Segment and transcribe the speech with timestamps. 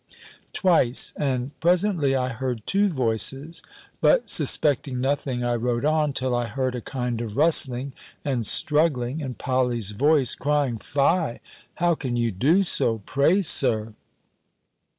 [0.51, 3.61] twice; and presently I heard two voices.
[4.01, 7.93] But suspecting nothing, I wrote on, till I heard a kind of rustling
[8.25, 11.39] and struggling, and Polly's voice crying, "Fie
[11.75, 13.03] How can you do so!
[13.05, 13.93] Pray, Sir."